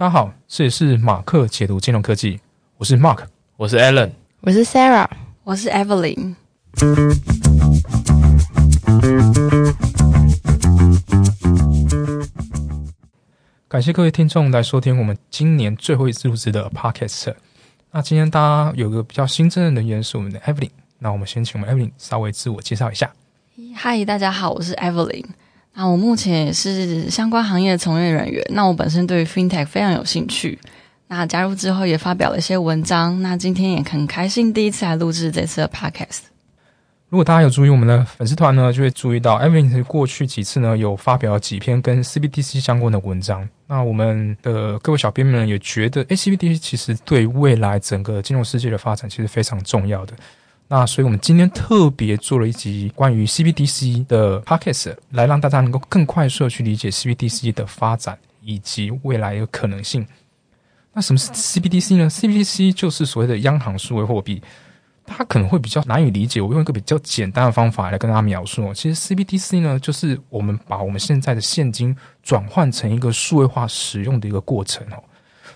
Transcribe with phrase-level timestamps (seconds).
[0.00, 2.38] 大家好，这里是马克解读金融科技，
[2.76, 3.24] 我是 Mark，
[3.56, 5.08] 我是 Alan，我是 Sarah，
[5.42, 6.36] 我是 Evelyn。
[13.66, 17.34] 感谢各位听众来收听我们今年最后一次录制的 Podcast。
[17.90, 20.70] 那今天大家有个比较新增的人员是我们的 Evelyn，
[21.00, 23.12] 那我们先请我们 Evelyn 稍微自我介绍一下。
[23.74, 25.24] 嗨，大家好，我是 Evelyn。
[25.78, 28.44] 那我目前也是相关行业的从业人员。
[28.50, 30.58] 那我本身对于 FinTech 非常有兴趣。
[31.06, 33.22] 那加入之后也发表了一些文章。
[33.22, 36.22] 那今天也很开心第一次来录制这次的 Podcast。
[37.08, 43.48] 如果大家有注意我们的粉丝团呢，就会注意到 Evelyn 过去几次呢有发表几篇跟 CBDC 相关的文章。
[43.68, 50.12] 那我们的各位小编们也觉得，哎，CBDC 其实对未来整个金融世界的发展其实非常重要的。
[50.68, 60.06] 那所以我们今天特别做了一集关于 CBDC 的 Podcast，来让大家能够更快速的去理解 CBDC 的发展以及未来的可能性。
[60.92, 64.42] 那什么是 CBDC 呢？CBDC 就是所谓的央行数位货币。
[65.10, 68.74] 它可能会比较难以理解，我用一个比较简单的方法来跟大家描述。
[68.74, 75.02] 其实 CBDC 呢，就是我们把我们现在的现金转换成一个数位化使用的一个过程哦。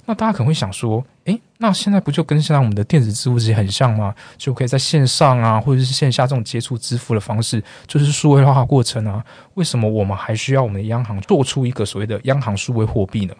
[0.04, 4.14] 那大家可能会想说，诶，那现在不就跟现在我们的电子支付其实很像吗？
[4.36, 9.24] 就可以在线上啊，或者是线下这种接触支付的方式，就是数位化过程啊。
[9.54, 13.34] 为什么我们还需要我们的央行做出一个所谓的央行数位货币呢？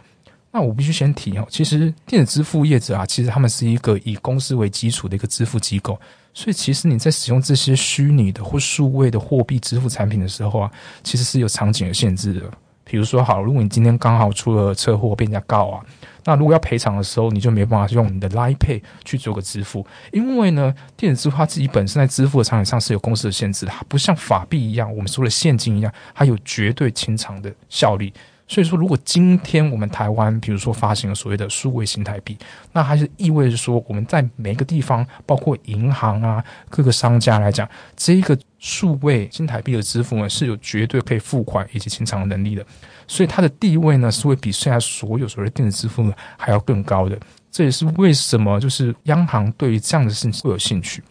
[0.52, 5.98] 那我必须先提哦，其实电子支付业者啊，其实他们是一个以公司为基础的一个支付机构，
[6.34, 10.70] 所以其实你在使用这些虚拟的或数位的货币支付产品的时候啊，
[11.02, 12.42] 其实是有场景的限制的。
[12.84, 15.84] 比如说，好，如果你今天刚好出了车祸被人家告啊，
[16.25, 28.12] 那如果要赔偿的时候，你就没办法用你的 Line Pay 去做个支付，因为呢，电子支付它自己本身在支付的场景上是有公司的限制，它不像法币一样，我们说的现金一样，它有绝对清偿的效力。
[28.53, 32.36] 所以说，如果今天我们台湾，比如说发行了所谓的数位新台币，
[32.70, 42.62] 那还是意味着说，我们在每一个地方，包括银行啊、各个商家来讲，这一个数位新台币的支付呢，是有绝对可以付款以及清偿能力的。
[43.09, 47.19] 所以它的地位呢，是会比现在所有所谓的电子支付呢还要更高的。
[47.50, 51.03] 这也是为什么就是央行对于这样的事情会有兴趣。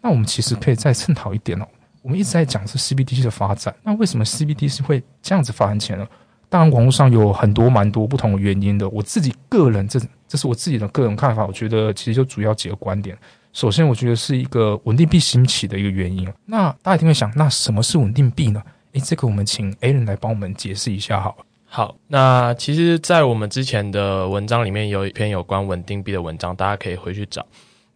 [0.00, 1.68] 那我们其实可以再探讨一点哦，
[2.00, 6.06] 我们一直在讲是 CBDC 的发展，那为什么 CBDC 会这样子发展起来呢？
[6.48, 8.88] 当然，网络上有很多蛮多不同的原因的。
[8.90, 11.44] 我自己个人，这这是我自己的个人看法。
[11.46, 13.16] 我觉得其实就主要几个观点。
[13.52, 16.28] 首先，我觉得是一个稳定币兴起的一个原因。
[16.44, 18.62] 那大家一定会想，那什么是稳定币呢？
[18.92, 21.36] 诶，这个我们请 A 人来帮我们解释一下好。
[21.64, 27.44] 好，那其实，在我们之前的文章里面有一篇有关稳定币的文章，大家可以回去找。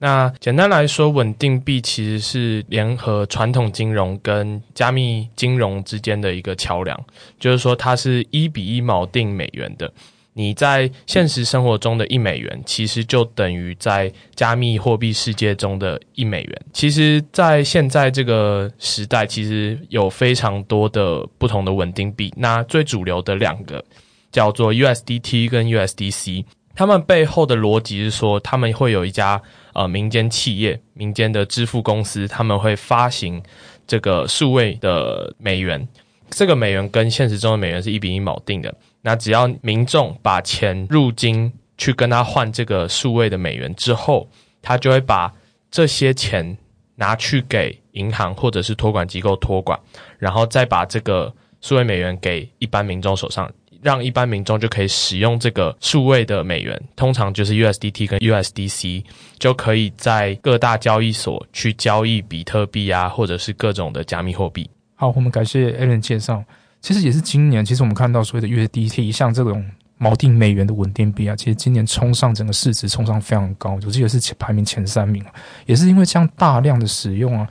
[0.02, 6.98] 那简单来说，稳定币其实是联合传统金融跟加密金融之间的一个桥梁，
[7.38, 9.92] 就是说它是一比一锚定美元的。
[10.32, 16.62] 你在现实生活中的一美元，其实就等于在加密货币世界中的一美元。
[16.72, 22.32] 其实，在现在这个时代，其实有非常多的不同的稳定币。
[22.36, 23.84] 那最主流的两个
[24.32, 26.44] 叫做 USDT 跟 USDC，
[26.80, 29.42] 他们背后的逻辑是说，他们会有一家。
[29.74, 33.40] 呃，民间企业、民间的支付公司，他们会发行
[33.86, 35.86] 这个数位的美元。
[36.30, 38.74] 这个美元跟现实中的美元是一比一锚定的。
[39.02, 44.26] 那只要民众把钱入金去跟他换这个数位的美元之后，
[44.62, 45.32] 他就会把
[45.70, 46.56] 这些钱
[46.96, 49.78] 拿去给银行或者是托管机构托管，
[50.18, 53.48] 然后再把这个数位美元给一般民众手上。
[53.82, 59.04] 让一般民众就可以使用这个数位的美元，通常就是 USDT 跟 USDC，
[59.38, 64.68] 就可以在各大交易所去交易比特币啊，或者是各种的加密货币。
[64.94, 66.44] 好，我们感谢 Alan 介绍。
[66.82, 69.62] 其实也是今年，其实我们看到所谓的 USDT，像这种
[69.98, 75.22] 锚定美元的稳定币啊，其实今年冲上整个市值冲上非常高，我记得是前排名前三名
[75.66, 77.46] 也是因为这样大量的使用啊，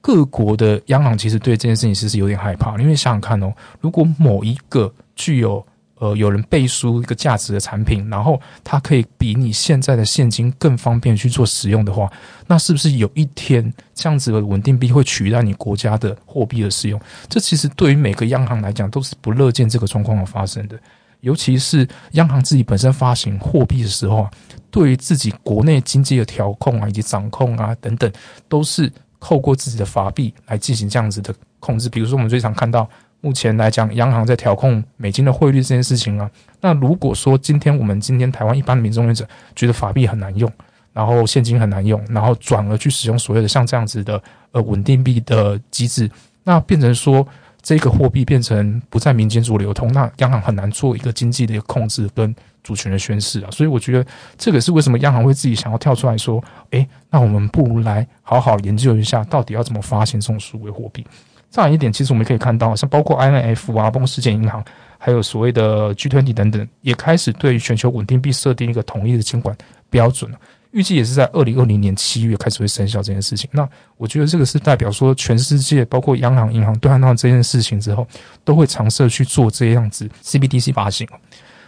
[0.00, 5.64] 各国的央行其实对这件事情其实有点害怕，因为想想看哦，如果某一个具有
[5.96, 12.10] 呃有人背书一个价值的产品，然后它可以比你现在的现金更方便去做使用的话，
[12.46, 17.00] 那是不是有一天这样子的稳定币会取代你国家的货币的使用？
[17.28, 20.78] 这其实对于每个央行来讲都是不乐见这个状况的发生的。
[21.20, 24.30] 尤其是央行自己本身发行货币的时候啊，
[24.72, 28.10] 对于自己国内经济的调控啊以及掌控啊等等，
[28.48, 31.88] 都是透过自己的法币来进行这样子的控制。
[31.88, 32.88] 比如说我们最常看到。
[33.22, 36.28] 目前来讲，央行在调控美金的汇率这件事情啊，
[36.60, 40.50] 那如果说今天我们今天台湾一般民众者觉得法币很难用，
[40.92, 44.20] 然后现金很难用，然后转而去使用所谓的像这样子的
[44.50, 46.10] 呃稳定币的机制，
[46.42, 47.24] 那变成说
[47.62, 52.34] 这个货币变成不在民间做流通，那央行很难做一个经济的一个控制跟
[52.64, 53.50] 主权的宣示啊。
[53.52, 54.04] 所以我觉得
[54.36, 61.06] 这个是为什么央行会自己想要跳出来说，诶，那我们不如来好好研究一下，到底要怎么发行这种数位货币。
[61.52, 64.64] 再一点，其实我们可以看到，像包括 IMF 啊，包括世界银行，
[64.96, 69.54] 还有所谓的 G20 等等，也开始对全球稳定币设定一个统一的监管
[69.90, 70.38] 标准了。
[70.70, 73.46] 预计也是在二零二零年七月开始会生效这件事情。
[73.52, 73.68] 那
[73.98, 78.08] 我觉得这个是代表说，全世界包括央行、银行对看到这件事情之后，
[78.42, 81.06] 都会尝试去做这样子 CBDC 发行。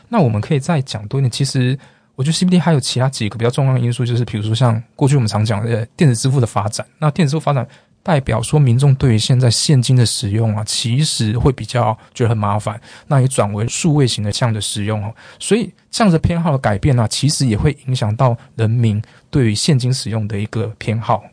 [0.08, 1.30] 那我们可以再讲多一点。
[1.30, 1.78] 其实
[2.14, 6.86] 我觉得 CBD 还有其他几个比较重要的因素，就是比如说像过去我们常讲的电子支付的发展。
[6.98, 7.68] 那电子支付发展。
[8.04, 12.78] 代表说，民众对于现在现金的使用啊，其实会比较觉得很麻烦，
[13.08, 15.12] 那也转为数位型的这样的使用哦。
[15.40, 21.24] 所以这样的偏好的改变呢，其实也会影响到人民对于现金使用的一个偏好。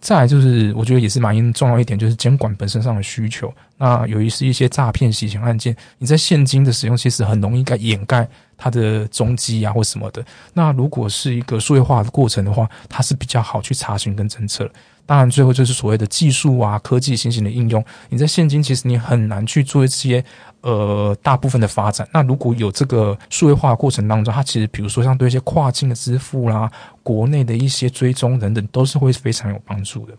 [0.00, 3.50] 再来就是，我觉得也是蛮重要一点，就是监管本身上的需求。
[3.78, 8.28] 那由于是一些诈骗洗钱案件，你在现金的使用其实很容易该掩盖
[8.58, 10.22] 它的踪迹啊，或什么的。
[10.52, 14.70] 那如果是一个数位化的过程的话，它是比较好去查询跟侦测。
[15.06, 17.84] 当然，最后就是所谓的技术啊、科技新型的应用。
[18.08, 20.24] 你在现金其实你很难去做一些
[20.62, 22.08] 呃大部分的发展。
[22.10, 26.70] 那如果有这个数位化过程当中，它其实比如说像对一些跨境的支付啦、
[27.02, 30.14] 国内的一些追踪等等，都是会非常有帮助的。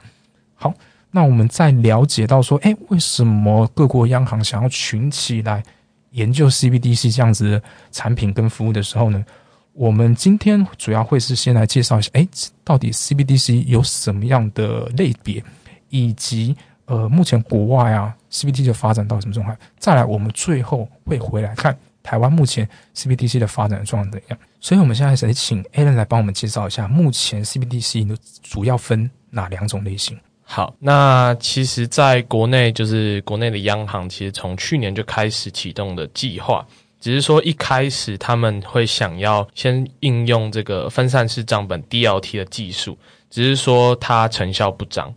[0.54, 0.72] 好，
[1.10, 5.64] 那我们在了解到说，哎，为什么各国央行想要群起来
[6.12, 9.26] 研究 CBDC 这样子的产品跟服务的时候呢？
[9.76, 12.26] 我们今天主要会是先来介绍一下，哎，
[12.64, 15.44] 到底 CBDC 有什么样的类别，
[15.90, 16.56] 以及
[16.86, 19.58] 呃，目前国外啊 CBDC 的发展到什么状态？
[19.78, 24.40] 再来，我们最后会回来看台湾目前 CBDC 的发展状况怎样。
[24.62, 30.18] 所以，我们现在先请 Alan 来帮我们介绍一下，目前 CBDC 主要分哪两种类型？
[30.44, 36.66] 好，那其实在国内，就是国内的央行，其实从去年就开始启动的计划。
[37.06, 42.98] 只是说一开始他们会想要先应用这个分散式账本 DLT 的技术，
[43.30, 45.14] 只是说它成效不彰，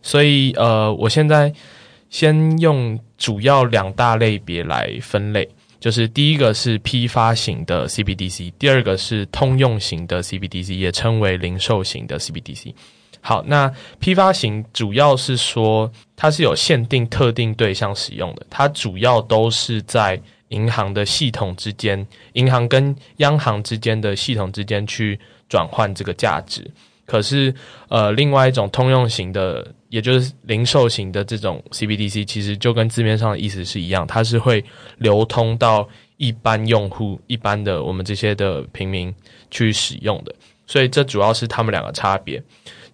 [0.00, 1.52] 所以呃，我现在
[2.10, 5.48] 先用主要两大类别来分类，
[5.80, 12.72] 就是第一个是批发型的 CBDC，第二个是通用型的 CBDC，也称为零售型的 CBDC。
[13.20, 13.68] 好，那
[13.98, 20.22] 批发型主要是说它是有限定特定对象使用的，它主要都是在。
[20.48, 26.68] 银行的系统之间，银行跟央行之间的系统之间去转换这个价值。
[27.04, 27.54] 可是，
[27.88, 34.64] 呃，另外一种通用型的，也就是零售型的这种 CBDC，其实就跟字面上的意思是一样，它是会
[34.98, 39.14] 流通到一般用户、一般的我们这些的平民
[39.52, 40.34] 去使用的。
[40.66, 42.42] 所以，这主要是他们两个差别。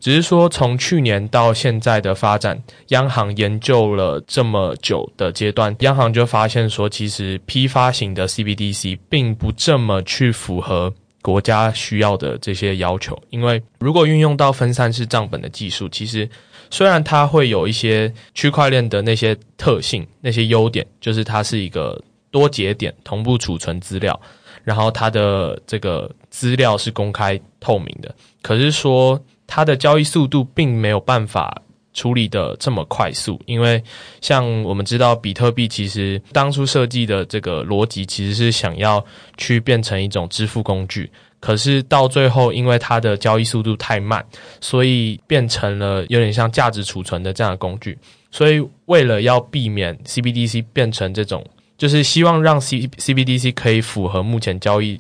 [0.03, 13.17] 只是说，从去年到现在的发展，央行研究了这么久的阶段，央行就发现说，其实批发型的 CBDC 并不这么去符合国家需要的这些要求。
[13.31, 16.29] 因为如果运用到分散式账本的技术，其实
[16.69, 22.03] 虽然它会有一些区块链的那些特性、那些优点，就是它是一个
[22.33, 24.21] 多节点同步储存资料，
[24.65, 28.13] 然后它的这个资料是公开透明的。
[28.43, 29.17] 可是说。
[29.55, 31.55] 它的交易速度并没有办法
[31.93, 33.85] 处理的这么快速，因为
[34.23, 39.05] 像我们知道，比特币其实当初设计的这个逻辑其实是想要
[39.37, 44.25] 去变成一种支付工具，可是到最后，因为它的交易速度太慢，
[44.59, 47.99] 所以变成了有点像价值储存的这样的工具。
[48.31, 51.45] 所以为了要避免 CBDC 变成这种，
[51.77, 54.99] 就是希望让 C CBDC 可以符合目前交易。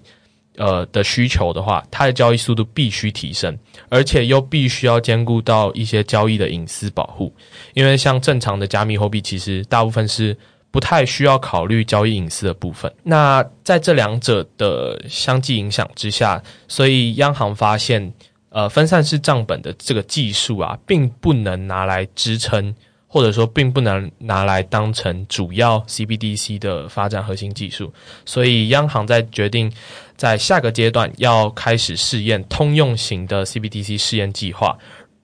[0.57, 7.35] 呃的需求的话，它的交易速度必须提升，而且又必须要兼顾到一些交易的隐私保护。
[7.75, 10.37] 因为像正常的加密货币，其实大部分是
[10.71, 12.93] 不太需要考虑交易隐私的部分。
[13.03, 18.13] 那在这两者的相继影响之下，所以央行发现，
[18.51, 22.75] 呃，分散式账本的这个技术啊，并不能拿来支撑。
[23.14, 27.92] 或者说，并不能拿来当成主要 CBDC 的发展核心技术，
[28.25, 29.71] 所以央行在决定
[30.16, 34.78] 在下个阶段要开始试验通用型的 CBDC 试验计划，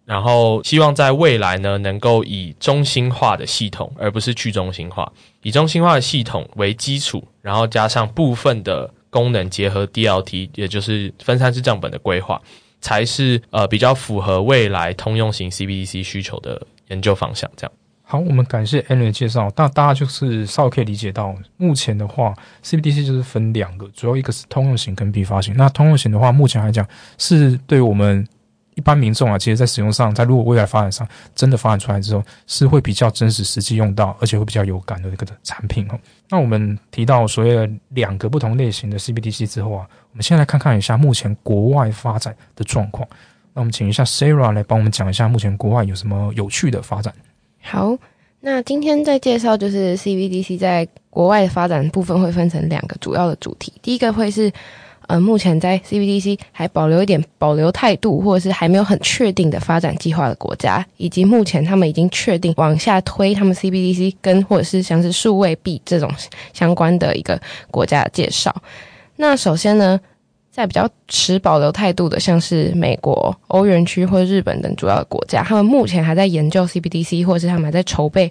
[0.04, 12.38] 然后希望在未来呢，能够以中心化的系统，而不是去中心化，以中心化的系统为基础，然后加上部分的功能结合 DLT，也就是分散式账本的规划，
[12.82, 16.66] 才是呃比较符合未来通用型 CBDC 需求的。
[16.90, 17.72] 研究方向这样。
[18.10, 19.52] 好，我们感谢 a n n 的介绍。
[19.54, 22.34] 那大家就是稍微可以理解到，目前的话
[22.64, 25.54] ，CBDC 就是分两个，主要一个是通用型跟批发型。
[25.58, 26.88] 那通用型的话，目前来讲
[27.18, 28.26] 是对我们
[28.76, 36.00] 一般民众啊，其实在使用上，在如果未来发展上真的发展出来之后，是会比较真实、实际用到，而且会比较有感的一个产品哦。
[36.30, 43.06] 那我们提到所谓的两个不同类型的 CBDC 之后啊，我们先来看看一下目前国外发展的状况。
[43.52, 47.12] 那我们请一下 Sarah 来帮我们讲一下目前国外有什么有趣的发展。
[47.60, 47.96] 好，
[48.40, 54.52] 那今天在介绍就是 CBDC 在国外的发展部分会分成两个主要的主题，第一个会是。
[55.08, 66.12] 呃，目前在 CBDC 还保留一点保留态度，或者是还没有很确定的发展计划的国家，以及目前他们已经确定往下推他们 CBDC 跟或者是像是数位币这种
[66.52, 68.54] 相关的一个国家的介绍。
[69.16, 69.98] 那首先呢，
[70.58, 78.28] 在比较持保留态度的，像是美国、欧元区或日本等主要的国家，他们目前还在研究 CBDC，或者是他们还在筹备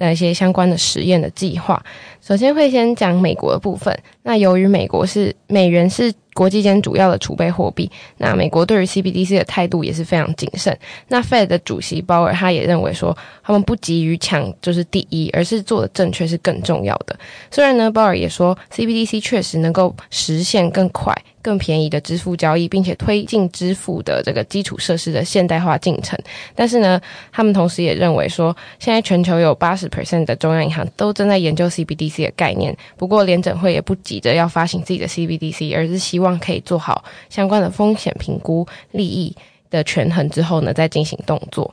[0.00, 1.80] 一些相关的实验的计划。
[2.20, 3.96] 首先会先讲美国的部分。
[4.24, 10.76] 那由于美国是美元是国际间主要的储备货币，那美国对于 CBDC 的态度也是非常谨慎。
[11.06, 17.16] 那 Fed 的主席鲍尔他也认为说，他们不急于抢就是第一，而是做的正确是更重要的。
[17.52, 26.18] 虽然呢，鲍尔也说 CBDC 确实能够实现更快、更便宜的支付交易，并且推进支付的这个基础设施的现代化进程。
[26.54, 27.00] 但是呢，
[27.32, 32.76] 他们同时也认为说，现在全球有八十 percent 的中央银行都正在研究 CBDC 的概念。
[32.98, 34.18] 不过联准会也不急。
[34.18, 39.32] 着要发行自己的 CBDC，而是希望可以做好相关的风险评估、利益
[39.70, 41.72] 的权衡之后呢，再进行动作。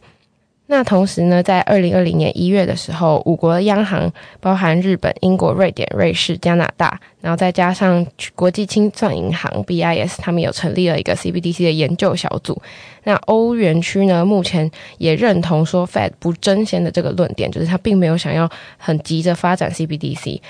[0.68, 12.60] 那同时呢，在二零二零年一月的时候，五国央行包含日本、英国、瑞典、瑞士、加拿大，然后再加上国际清算银行 BIS，他们有成立了一个 CBDC 的研究小组。
[13.04, 20.42] 那欧元区呢，目前也认同说 Fed 不争先的这个论点，就是他并没有想要很急着发展 CBDC。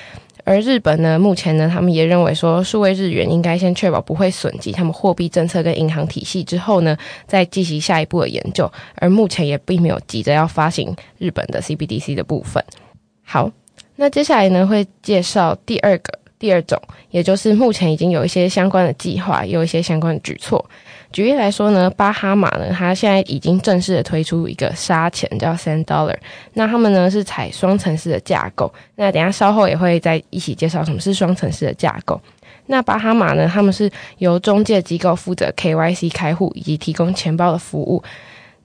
[0.45, 8.71] 而日本呢，目前呢，他们也认为说，数位日元应该先确保不会损及他们货币政策跟银行体系，之后呢，再进行下一步的研究。
[8.97, 12.63] 而目前也并没有急着要发行日本的 CBDC 的部分。
[13.23, 13.51] 好，
[13.95, 20.63] 那接下来呢，会介绍第二个第二种，也就是目前已经有一些相关的计划，有一些相关的举措。
[21.15, 26.17] 举例来说呢，巴哈马呢，它现在已经正式的推出一个沙钱叫 Sand Dollar，
[26.55, 28.69] 那他们呢是采双层式的架构。
[28.95, 32.19] 那等下稍后也会再一起介绍什么是双层式的架构。
[32.65, 38.03] 那巴哈马呢，他们是由中介机构负责 KYC 开户以及提供钱包的服务。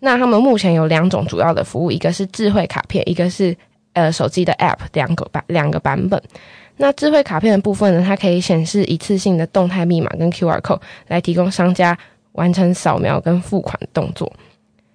[0.00, 3.57] 那他们目前有两种主要的服务，一个是智慧卡片，一个是
[3.92, 6.21] 呃手机的 App，两个版两个版本。
[6.78, 11.97] 那智慧卡片的部分呢，它可以显示一次性的动态密码跟 QR code 来提供商家。
[12.32, 14.32] 完成扫描跟付款动作。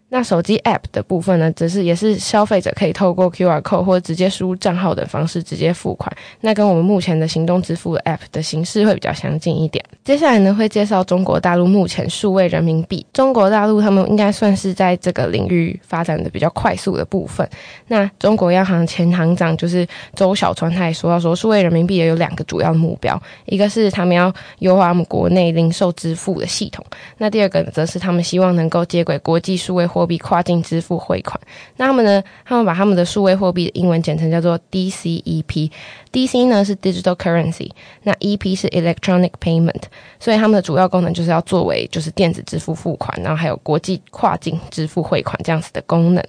[0.08, 6.16] 那手机 App 的部分呢，则是也是消费者可以透过 QR code 或直接输入账号等方式直接付款。
[6.40, 9.84] 那跟我们目前的行动支付 App 的形式会比较相近一点。
[10.04, 13.06] 接下来呢，会介绍中国大陆目前数位人民币。
[13.14, 17.50] 中国大陆他们应该算是在这个领域发展的比较快速的部分。
[17.88, 19.86] 那中国央行前行长就是
[20.16, 26.86] 周小川，他也说到说，数位人民币也有两个主要的目标，一个是他们要优化他们国内零售支付的系统，
[27.18, 30.06] 那第二个则是他们希望能够接轨国际数位货。
[30.06, 31.36] 币跨境支付汇款，
[31.78, 32.24] 那他们呢？
[32.46, 35.72] 他们把他们的数位货币的英文简称叫做 DCEP。
[36.12, 37.72] DC 呢是 Digital Currency，
[38.04, 39.82] 那 EP 是 Electronic Payment。
[40.20, 46.24] 所以他们的主要功能就是要作为就是电子支付付款，然后还有国际跨境支付汇款这样子的功能。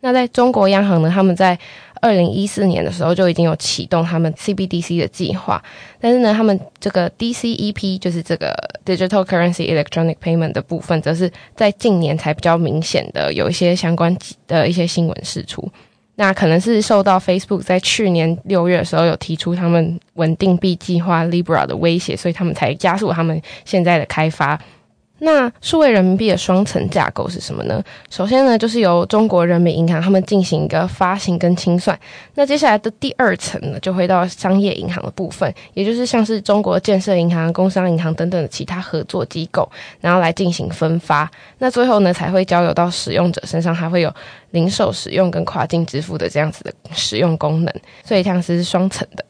[0.00, 1.58] 那在中国央行呢，他们在
[2.00, 5.62] 二零一四年的时候就已经有启动他们 CBDC 的计划，
[6.00, 15.70] 但是呢，他们这个 DCEP 就是这个 Digital Currency Electronic Payment 的部分，则是在近年才比较明显的有一些相关的一些新闻释出。
[16.16, 24.58] 那可能是受到 Facebook 在去年六月的时候有提出他们稳定币计划 Libra 的威胁，所以他们才加速他们现在的开发。
[25.20, 27.82] 那数位人民币的双层架构是什么呢？
[28.08, 31.98] 首先呢，就是由中国人民银行他们进行一个发行跟清算。
[32.34, 39.68] 那接下来的第二层呢，就会到商业银行的部分，也就是像是中国建设银行、工商银行等等的其他合作机构，
[40.00, 41.28] 然后来进行分发。
[41.58, 44.14] 那最后呢，才会交由到使用者身上，还会有
[44.52, 47.74] 零售使用跟跨境支付的这样子的使用功能。
[48.04, 49.24] 所以像是双层的。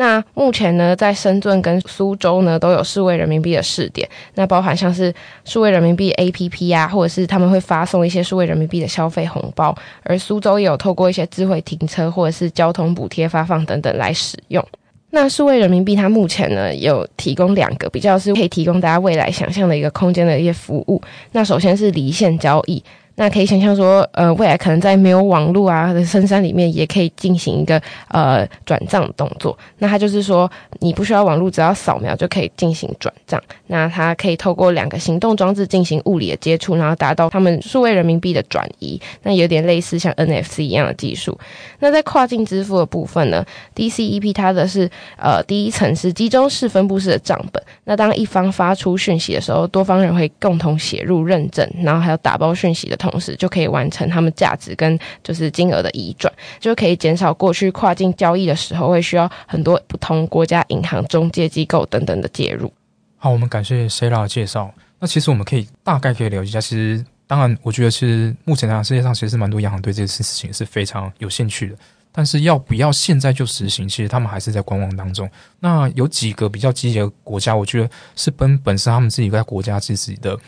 [0.00, 4.08] 那目前呢，在深圳跟苏州呢，都有数位人民币的试点。
[4.34, 5.12] 那包含像是
[5.44, 9.76] 数位人民币 APP 啊，或者是他们会发送一些数位人民币的消费红包。
[10.02, 14.66] 而苏州也有透过一些智慧停车或者是交通补贴发放等等来使用。
[15.10, 21.02] 那数位人民币它目前呢，有提供两个比较是可以提供大家未来想象的一个空间的一些服务。
[21.32, 22.82] 那首先是离线交易。
[23.20, 29.54] 那可以想象说，呃，未来可能在没有网络啊的深山里面，也可以进行一个呃转账动作。
[29.76, 33.38] 那它就是说，你不需要网络，只要扫描就可以进行转账。
[33.66, 38.98] 那它可以透过两个行动装置进行物理的接触，然后达到他们数位人民币的转移。
[39.22, 41.38] 那有点类似像 NFC 一样的技术。
[41.80, 43.44] 那在跨境支付的部分呢
[43.76, 47.62] ，DCEP 它的是呃第一层是集中式分布式的账本。
[47.84, 53.09] 那当一方发出讯息的时候，多方人会共同写入认证，然后还有打包讯息的同。
[53.10, 62.72] 同时就可以完成他们价值跟就是金额的移转，就可以减少过去跨境交易的时候会需要很多不同国家银行、中介机构等等的介入。
[63.16, 64.72] 好，我们感谢 Sarah 的介绍。
[64.98, 71.76] 那其实我们可以大概可以了解一下，其实当然，我觉得其实目前来世界上其实是蛮多央行对这件事情是非常有兴趣的，
[72.12, 75.30] 但是要不要现在就实行，其实他们还是在观望当中。
[75.58, 80.38] 那有几个比较积极的国家，我觉得是本本身他们自己在国家自己的。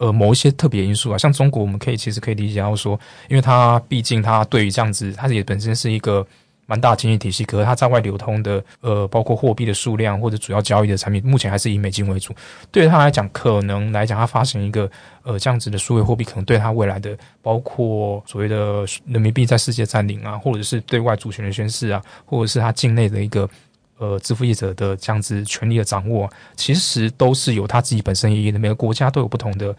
[0.00, 6.26] 呃，某一些特别因素啊，像中国，我们可以其实可以理解到说，因为它毕竟它对于这样子，它也本身是一个
[6.64, 12.32] 蛮大的经济体系，可是它在外流通的呃，包括货币的数量或者主要交易的产品，目前还是以美金为主。
[12.72, 14.90] 对于它来讲，可能来讲，它发行一个
[15.22, 23.46] 呃这样子的数位货币，可能对它未来的包括所谓的人民币在世界占领啊，或者是对外主权的宣示啊，或者是它境内的一个
[24.00, 28.58] 呃支付业者的这样子权利的掌握，其实都是有它自己本身意义的。
[28.58, 29.72] 每个国家都有不同的。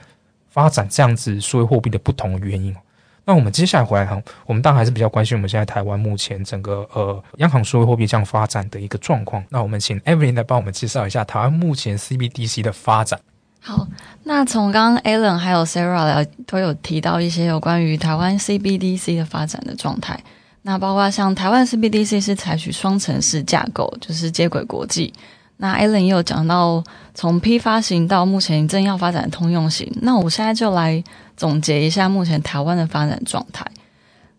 [0.54, 2.76] 发展这样子数位货币的不同原因。
[3.24, 9.42] 那我们接下来回来哈，我们当然还是比较关心我们现在台湾目前整个呃央行数位货币这样发展的一个状况。
[9.48, 13.18] 那我们请 Evelyn 来帮我们介绍一下台湾目前 CBDC 的发展。
[13.62, 13.88] 好，
[14.24, 20.22] 那从刚刚 Alan 还有 Sarah 都有提到一些有关于台湾 CBDC 的发展的状态。
[20.64, 25.14] 那包括像台湾 CBDC 是采取双城市架构，就是接轨国际。
[25.58, 29.92] 那 Allen 也有讲到，从批发型到目前正要发展通用型。
[30.02, 31.04] 那我现在就来
[31.38, 33.66] 总结一下目前台湾的发展状态。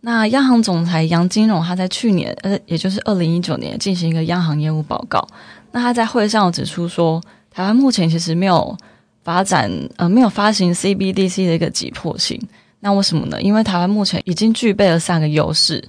[0.01, 5.25] 那央行总裁杨金荣他在去年，呃，也就是二零一九年进行一个央行业务报告。
[5.71, 8.77] 那他在会上指出说，台湾目前其实没有
[9.23, 12.41] 发展，呃，没有发行 CBDC 的一个急迫性。
[12.85, 13.41] 那为什么呢？
[13.41, 15.83] 因为台湾目前已经具备了三个优势。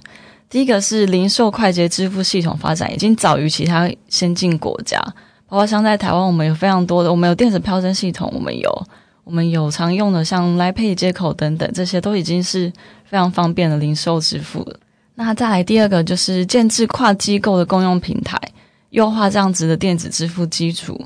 [0.48, 5.00] 第一个是零售快捷支付系统发展已经早于其他先进国家，
[5.48, 8.86] 包括像在台湾，我们有非常多的，我们有电子票证系统，我们有
[9.24, 12.72] 我们有常用的像 Line Pay 接口等等，这些都已经是
[13.04, 14.64] 非常方便的零售支付。
[15.16, 18.38] 那再来第二个就是建制跨机构的公用平台，
[18.90, 21.04] 优化这样子的电子支付基础。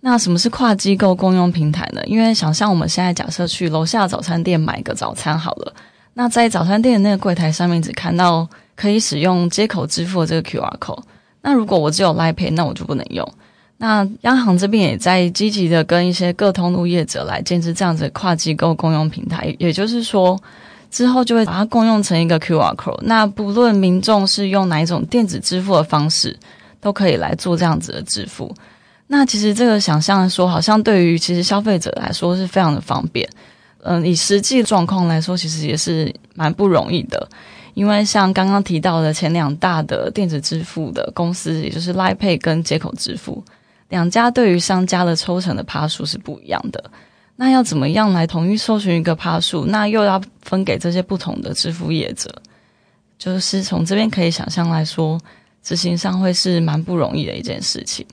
[0.00, 2.00] 那什么是跨机构共用平台呢？
[2.06, 5.72] 因为想象我们现在假设去楼下早餐店买个早餐好了，
[6.14, 8.48] 那在早餐店的那个柜台上面只看到。
[8.76, 11.02] 可以使用接口支付的这个 QR code。
[11.42, 13.30] 那如果我只有 Line Pay，那我就不能用。
[13.76, 19.54] 那央行这边也在积极的跟一些各通路业者来建设这样子的跨机构共用平台。
[19.58, 20.40] 也就是说，
[20.90, 22.98] 之后就会把它共用成一个 QR code。
[23.02, 26.34] 那不论民众是用哪一种电子支付的方式，
[26.80, 28.50] 都可以来做这样子的支付。
[29.12, 33.28] 那其实这个想象说，好像对于其实消费者来说是非常的方便。
[33.82, 37.28] 嗯，以实际状况来说，其实也是蛮不容易的。
[37.74, 43.42] 因为像刚刚提到的前两大的电子支付的公司，也就是 l i p a y 跟接口支付
[43.88, 46.80] 两家，对于商家的抽成的趴数是不一样的。
[47.34, 49.64] 那要怎么样来统一搜寻一个趴数？
[49.66, 52.30] 那又要分给这些不同的支付业者，
[53.18, 55.20] 就是从这边可以想象来说，
[55.64, 58.06] 执行上会是蛮不容易的一件事情。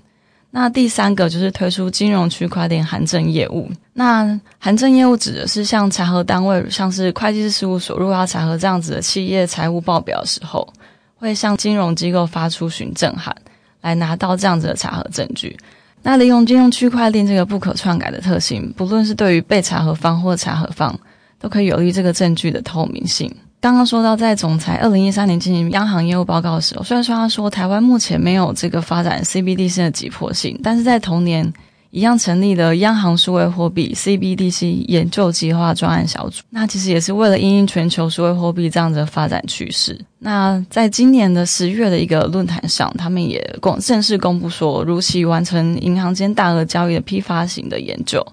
[0.50, 3.70] 那第三个就是推出金融区块链函证业务。
[3.94, 10.68] 那函证业务指的是像查核单位，像是会计师事务所，如果要查核这样子的企业财务报表的时候，
[11.16, 13.36] 会向金融机构发出询证函，
[13.82, 15.56] 来拿到这样子的查核证据。
[16.02, 20.98] 那利用金融区块链这个不可篡改的特性，不论是对于被查核方或查核方，
[21.40, 23.30] 都可以有利这个证据的透明性。
[23.60, 31.52] 刚刚说到，在总裁二零一三年进行央行业务报告的时候，虽然说他说台湾目前没有这个发展 CBDC 的急迫性，但是在同年
[31.90, 36.44] 一样成立了央行数位货币 CBDC 研究计划专案小组。
[36.52, 40.00] 那其实也是为了因应全球数位货币这样的发展趋势。
[40.20, 48.24] 那在今年的十月的一个论坛上，他们也公正式公布说，如期完成银行间大额交易的批发型的研究。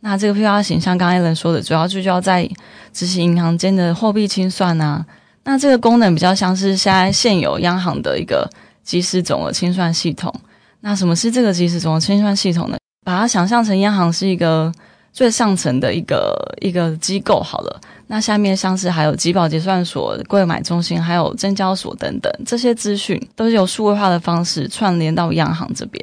[0.00, 2.48] 那这个批发型，像刚才人说的，主要聚焦在
[2.92, 5.04] 执行银行间的货币清算啊。
[5.44, 8.48] 那这个功能比较像是现在现有央行的一个
[8.82, 10.32] 即时总额清算系统。
[10.80, 12.76] 那什么是这个即时总额清算系统呢？
[13.04, 14.72] 把它想象成央行是一个
[15.12, 17.80] 最上层的一个一个机构好了。
[18.06, 26.02] 那下面像是还有集保结算所、柜买中心，还有证交所等等，这些资讯都是由数位化的方式串联到央行这边。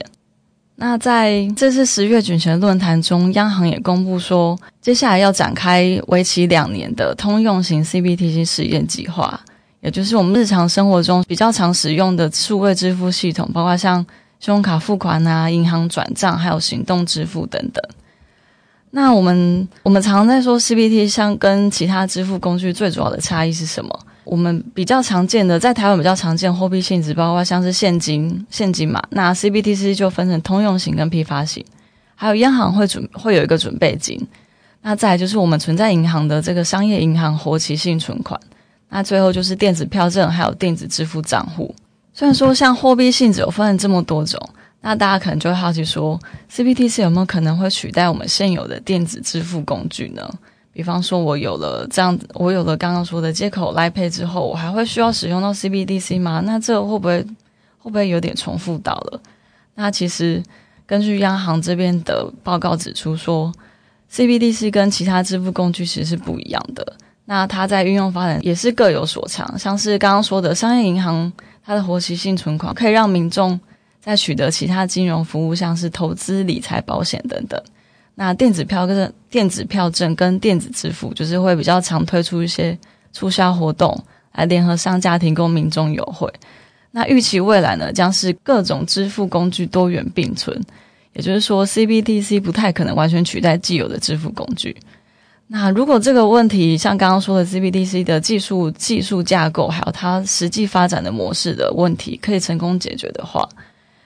[0.80, 9.40] 那在这次十月举行的论坛中，央行也公布说，接下来要展开为期两年的通用型 CBTC 实验计划，
[9.82, 14.06] 也就是我们日常生活中比较常使用的数位支付系统，包括像
[14.40, 17.84] 信用卡付款啊、银行转账，还有行动支付等等。
[18.92, 24.00] 那我们我们常在说 CBT 相跟其他支付工具最主要的差异是什么？
[24.30, 29.02] 我们比较常见的，在台湾比较常见货币性质，包括像是现金、现金嘛。
[29.12, 31.66] 那 CBTC 就分成通用型跟批发型，
[32.16, 34.20] 还有央行会准会有一个准备金。
[34.82, 38.40] 那再就是我们存在银行的这个商业银行活期性存款。
[38.90, 41.74] 那最后就是电子票证，还有电子支付账户。
[42.14, 44.40] 虽然说像货币性质有分了这么多种。
[44.80, 46.18] 那大家可能就会好奇说
[46.54, 50.22] ，CBTC 有没有可能会取代我们现有的电子支付工具呢？
[50.78, 56.40] 比方说，我有了这样，我有了刚刚说的接口 l i Pay 之后，我还会需要使用到 CBDC 吗？
[56.46, 57.20] 那这会不会
[57.80, 59.20] 会不会有点重复到了？
[59.74, 60.44] 那其实
[60.86, 63.52] 根据央行这边的报告指出说
[64.14, 66.94] ，CBDC 跟其他支付工具其实是不一样的。
[67.26, 71.34] 那它在运用发展也是各有所长，像是刚刚说的商业银行，
[71.66, 73.60] 它的活期性存款可以让民众。
[74.00, 77.62] 在取得其他金融服务，像是投资理财、保险等等。
[78.20, 82.76] 那电子票跟电子票证跟电子支付，就是会比较常推出一些
[83.14, 83.96] 促销活动，
[84.34, 86.28] 来联合商家提供民众优惠。
[86.90, 90.60] 那预期未来呢，将是各种支付工具多元并存，
[91.14, 94.76] 也就是说，CBDC 不太可能完全取代既有的支付工具。
[95.46, 103.48] 那如果这个问题像刚刚说的 CBDC 的技术技术架构，还有它实际发展的模式的问题，可以成功解决的话，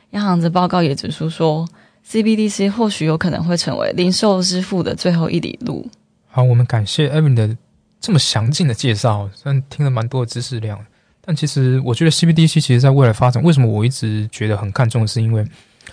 [0.10, 1.66] 央行的报告也指出说
[2.12, 5.90] ，CBDC 或许有可能会成为零售支付的最后一里路。
[6.28, 7.56] 好，我们感谢 Evan 的
[8.02, 10.78] 这么详尽的介绍，虽然听了蛮多的知识量，
[11.22, 15.44] 但其实我觉得 CBDC 其实在未来发展，为什么我一直觉得很看重，是因为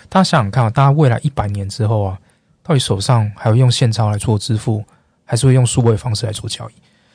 [0.09, 2.19] 大家想想看啊，大家未来一百年之后啊，
[2.63, 4.83] 到底手上还会用现钞来做支付，
[5.23, 6.73] 还是会用数位方式来做交易？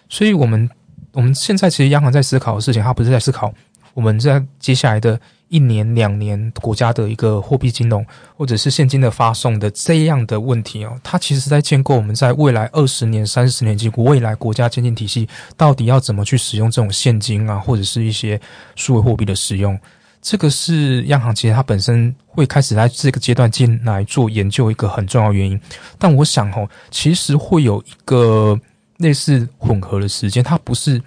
[0.09, 0.69] 所以，我们
[1.12, 3.53] 我们现在其实央行在思考的事情，它不是在思考
[3.93, 5.21] 我们在接下来的。
[5.49, 8.05] 一年两年国家的一个货币金融
[8.37, 18.41] 或者是现金的发送的这样的问题哦，它其实在建构我们在未来二十年、三十年及未来国家经济体系到底要怎么去使用这种现金啊，或者是一些
[18.75, 19.79] 数位货币的使用，
[20.21, 25.61] 这个是央行其实它本身会开始在这个阶段进来做研究一个很重要原因。
[25.99, 28.59] 但我想哦，其实会有一个
[28.97, 31.01] 类似混合的时间，它不是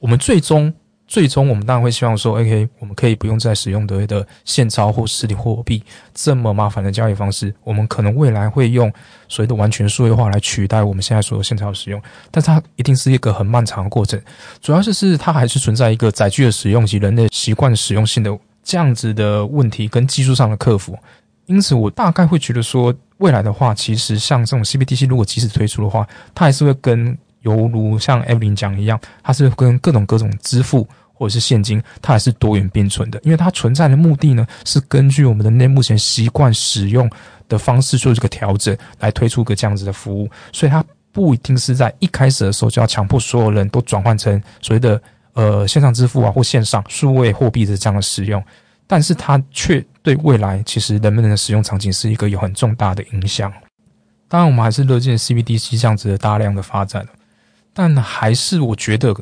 [0.00, 0.74] 我们最终。
[1.06, 5.82] 最终，我们当然会希望说，OK，我们可以不用再使用的的现钞或实体货币
[6.14, 7.54] 这么麻烦的交易方式。
[7.62, 8.90] 我们可能未来会用
[9.28, 14.20] 所谓的完全数位化来取代我们现在所有现钞的使用，但它一定是一个很漫长的过程。
[14.62, 20.98] 主要就是它还是存在一个载具的使用及人类习惯使用性的这样子的问题跟技术上的克服。
[21.46, 27.16] 因此，我大概会觉得说，未来的话，其实像这种 CBDC 如果及时推出的话，它还是会跟。
[27.44, 33.20] 犹如像 Evelyn 讲一样，它是跟各种各种支付或者是现金，它还是多元并存的。
[33.22, 37.08] 因为它存在的目的呢，是根据我们的内目前习惯使用
[37.48, 40.28] 的方式做这个调整，来推出个这样子的服务。
[40.52, 45.00] 所以它不一定是在一开始的时候就要强迫所有人都转换成所谓的
[45.34, 48.42] 呃线上支付啊或线上数位货币的这样的使用，
[48.86, 53.52] 但是它却对未来其实人们的使用场景是一个有很重大的影响。
[54.26, 57.06] 当然，我们还是乐见 CBDC 这样子的大量的发展。
[57.76, 59.12] 但还是我觉得，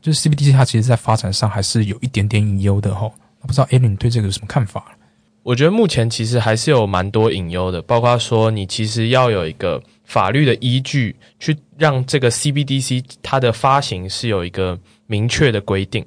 [0.00, 3.10] 就是 CBDC 它其实，在发展上还是有一点点隐忧的哈。
[3.40, 4.96] 不知道 a l n 对这个有什么看法？
[5.42, 16.06] 我觉得目前其实还是有蛮多隐忧的，包括说你其实要有一个法律的依据，去让这个 CBDC 它的发行是有一个明确的规定，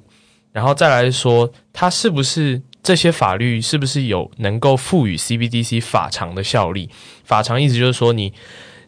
[0.50, 6.88] 然后再来说它是不是这些法律是不是有能够赋予 CBDC 法偿的效力？
[7.24, 8.32] 法偿意思就是说你。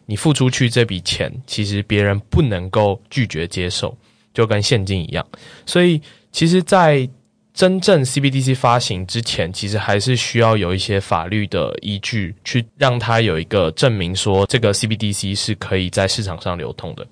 [0.05, 3.97] 你付出去这笔钱，其实别人不能够拒绝接受，
[4.33, 5.25] 就跟现金一样。
[5.65, 7.09] 所以，其实，在
[7.53, 17.07] 真正 CBDC 发行之前，其实还是需要有一些法律的依据，去让它有一个证明，说这个 CBDC 是可以在市场上流通的。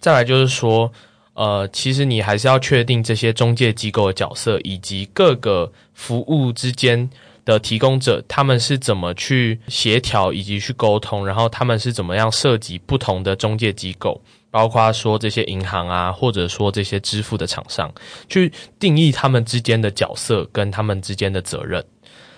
[0.00, 0.90] 再来就是说，
[1.34, 7.08] 呃，其实你还是要确定这些中介机构的角色，以及各个服务之间。
[7.44, 17.92] 的提供者，他们是怎么去协调以及去沟通，然后他们是怎么样涉及不同的中介机构，包括说这些银行啊，或者说这些支付的厂商，
[18.28, 21.84] 去定义他们之间的角色跟他们之间的责任。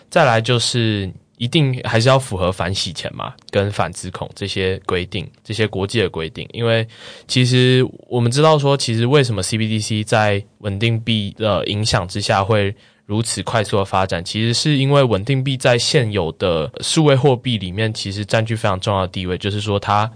[0.08, 6.48] 再来就是一定还是要符合反洗钱嘛，跟反资恐这些规定，这些国际的规定。
[6.52, 6.86] 因为
[7.26, 12.74] 其实我们知道说，其实为什么 CBDC 在稳定币的影响之下会。
[13.04, 19.36] 如此快速的发展，其实是因为稳定币在现有的数位货币里面，其实占据非常重要的地位。
[19.36, 20.10] 就是说，它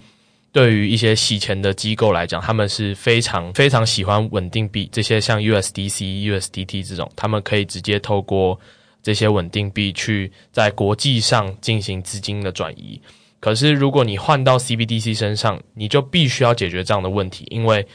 [0.53, 4.89] 对于一些洗钱的机构来讲，他们是非常非常喜欢稳定币。
[4.91, 8.57] 这些像 USDC、USDT 这种，他们可以直接透过
[9.03, 12.99] 这些稳定币去在国际上进行资金的转移。
[13.39, 17.85] 可是，如果你换到 CBDC 身上，你就必须要解决这样的问题，因为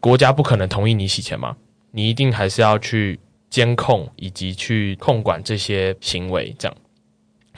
[0.00, 1.56] 国家不可能同意你洗钱嘛，
[1.92, 3.20] 你一定还是要去。
[3.50, 6.76] 监控以及去控管这些行为，这样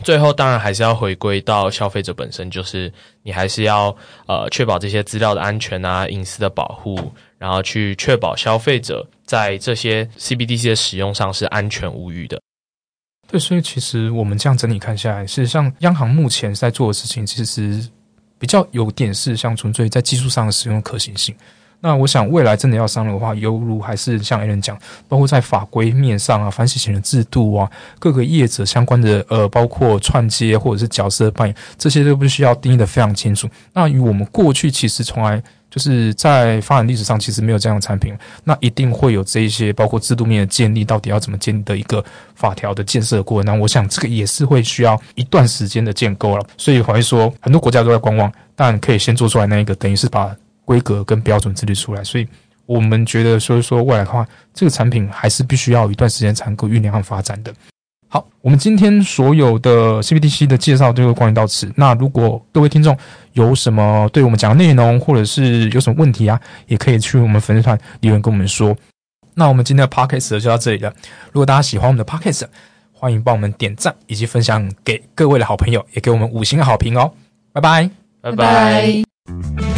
[0.02, 2.90] 最后当然还是要回归到消费者本身，就是
[3.22, 3.94] 你还是要
[4.26, 6.98] 呃确保这些资料的安全啊、隐私的保护，
[7.36, 12.40] 然后去确保消费者在这些 CBDC 的使用上是安全无虞的。
[13.28, 17.86] 对，所以其实我们这样整体看下来，是像央行目前在做的事情，其实
[18.38, 21.36] 比较有点是像纯粹在技术上的使用可行性。
[21.82, 33.48] 那我想，未来真的要上的话，犹如还是像 A 人讲，包括在法规面上啊，反洗钱的制度啊，各个业者相关的呃，包括串接或者是角色扮演，这些都必须要定义的非常清楚。
[33.72, 38.14] 那与我们过去其实从来就是在发展历史上其实没有这样的产品，
[38.44, 43.54] 那一定会有这一些包括制度面的建立，到底要怎么建立的一个法条的建设过程。
[43.54, 46.44] 那我想这个也是会需要一段时间的建构了。
[46.58, 50.36] 所以我会说，很多国家都在观望，但可以先做出来那一个，等于是把。
[50.70, 52.24] 规格跟标准制定出来，所以
[52.64, 57.52] 我们觉得，所以说未来的话，这个产品还是必须要一段时间才能够酝酿和发展的。
[58.06, 61.72] 好，我们今天所有的 CBDC 的介绍就关于到此。
[61.74, 62.96] 那如果各位听众
[63.32, 68.76] 有什么对我们讲的内容，或者是有什么问题啊，也可以去我们粉丝团留言跟我们说。
[69.34, 70.94] 那我们今天的 Podcast 就到这里了。
[71.32, 72.44] 如果大家喜欢我们的 Podcast，
[72.92, 77.12] 欢迎帮我们点赞以及分享给各位的好朋友，也给我们五星好评哦。
[77.52, 79.69] 拜拜，拜拜。